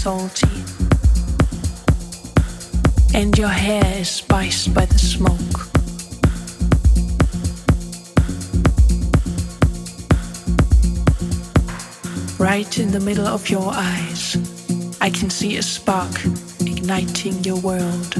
Salty, 0.00 0.48
and 3.12 3.36
your 3.36 3.48
hair 3.48 3.84
is 4.00 4.08
spiced 4.08 4.72
by 4.72 4.86
the 4.86 4.98
smoke. 4.98 5.58
Right 12.38 12.78
in 12.78 12.92
the 12.92 13.00
middle 13.00 13.26
of 13.26 13.50
your 13.50 13.70
eyes, 13.74 14.38
I 15.02 15.10
can 15.10 15.28
see 15.28 15.58
a 15.58 15.62
spark 15.62 16.24
igniting 16.60 17.44
your 17.44 17.60
world. 17.60 18.14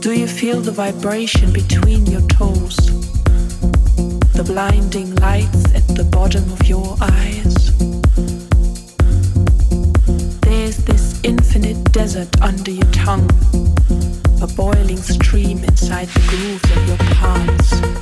Do 0.00 0.14
you 0.14 0.26
feel 0.26 0.62
the 0.62 0.72
vibration 0.72 1.52
between 1.52 2.06
your 2.06 2.22
toes? 2.28 2.79
The 4.40 4.54
blinding 4.54 5.14
lights 5.16 5.66
at 5.74 5.86
the 5.88 6.02
bottom 6.02 6.50
of 6.50 6.66
your 6.66 6.96
eyes? 6.98 7.76
There's 10.40 10.78
this 10.78 11.20
infinite 11.22 11.92
desert 11.92 12.40
under 12.40 12.70
your 12.70 12.90
tongue 12.90 13.28
a 14.40 14.46
boiling 14.46 14.96
stream 14.96 15.58
inside 15.58 16.08
the 16.08 16.24
grooves 16.30 16.70
of 16.74 16.88
your 16.88 16.96
palms. 17.16 17.99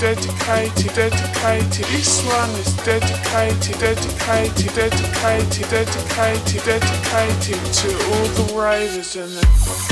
Dedicated, 0.00 0.94
dedicated. 0.94 1.84
This 1.92 2.24
one 2.24 2.50
is 2.58 2.74
dedicated, 2.86 3.78
dedicated, 3.78 4.74
dedicated, 4.74 5.68
dedicated, 5.68 6.64
dedicated 6.64 7.72
to 7.74 7.88
all 8.08 8.26
the 8.28 8.54
ravers 8.56 9.16
and 9.16 9.30
the 9.30 9.89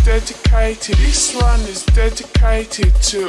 dedicated. 0.00 0.96
This 0.96 1.34
one 1.34 1.60
is 1.60 1.84
dedicated 1.86 2.94
to 3.02 3.28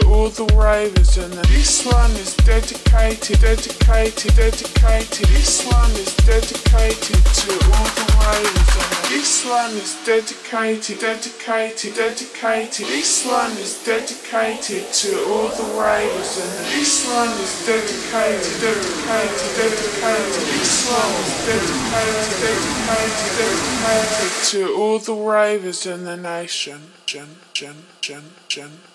dedicated, 3.34 3.82
dedicated, 3.86 4.36
dedicated. 4.36 5.28
This 5.30 5.66
one 5.66 5.90
is 5.98 6.14
dedicated 6.30 7.26
to 7.26 7.52
all 7.74 7.90
the 7.98 8.06
ravers, 8.22 9.10
this 9.10 9.46
one 9.46 9.72
is 9.72 9.98
dedicated, 10.06 11.00
dedicated, 11.00 11.96
dedicated. 11.96 12.86
This 12.86 13.26
one 13.26 13.52
is 13.58 13.84
dedicated 13.84 14.94
to 14.94 15.26
all 15.26 15.50
the 15.50 15.66
ravers, 15.74 16.38
this 16.70 17.10
one 17.10 17.34
is 17.42 17.66
dedicated, 17.66 18.62
dedicated, 18.62 19.58
dedicated. 19.58 20.46
This 20.54 20.86
one 20.86 21.14
is 21.26 21.34
dedicated, 21.50 22.30
dedicated, 22.46 23.26
dedicated 23.42 24.46
to 24.52 24.76
all 24.76 25.00
the 25.00 25.16
ravers 25.16 25.86
in 25.88 26.04
the 26.04 26.18
nation. 26.18 26.92
Gen, 27.08 27.38
gen, 27.54 27.86
gen, 28.02 28.24
gen. 28.48 28.95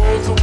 To 0.00 0.34